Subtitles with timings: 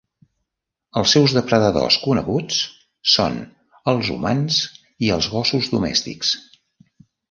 [1.01, 2.59] Els seus depredadors coneguts
[3.17, 3.39] són
[3.95, 4.61] els humans
[5.09, 6.39] i els gossos domèstics.